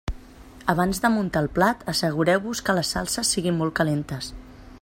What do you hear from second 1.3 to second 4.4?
el plat, assegureu-vos que les salses siguin molt calentes.